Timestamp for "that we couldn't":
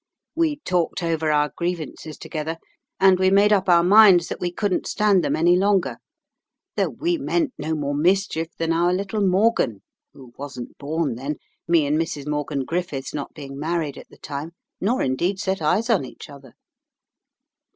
4.29-4.87